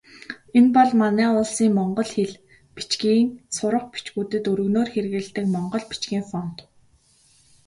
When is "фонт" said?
6.31-6.57